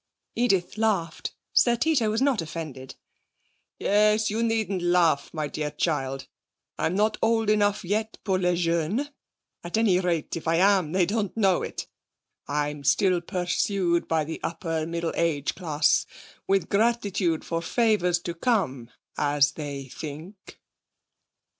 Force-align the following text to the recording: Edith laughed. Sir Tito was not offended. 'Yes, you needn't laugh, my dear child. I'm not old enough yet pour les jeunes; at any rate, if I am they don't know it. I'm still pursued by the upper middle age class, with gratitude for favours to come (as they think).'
Edith 0.33 0.79
laughed. 0.79 1.35
Sir 1.53 1.75
Tito 1.75 2.09
was 2.09 2.23
not 2.23 2.41
offended. 2.41 2.95
'Yes, 3.77 4.31
you 4.31 4.41
needn't 4.41 4.81
laugh, 4.81 5.29
my 5.31 5.47
dear 5.47 5.69
child. 5.69 6.25
I'm 6.79 6.95
not 6.95 7.19
old 7.21 7.51
enough 7.51 7.85
yet 7.85 8.17
pour 8.23 8.39
les 8.39 8.55
jeunes; 8.55 9.09
at 9.63 9.77
any 9.77 9.99
rate, 9.99 10.35
if 10.35 10.47
I 10.47 10.55
am 10.55 10.91
they 10.93 11.05
don't 11.05 11.37
know 11.37 11.61
it. 11.61 11.85
I'm 12.47 12.83
still 12.83 13.21
pursued 13.21 14.07
by 14.07 14.23
the 14.23 14.39
upper 14.41 14.87
middle 14.87 15.13
age 15.15 15.53
class, 15.53 16.07
with 16.47 16.67
gratitude 16.67 17.45
for 17.45 17.61
favours 17.61 18.17
to 18.23 18.33
come 18.33 18.89
(as 19.19 19.51
they 19.51 19.85
think).' 19.87 20.59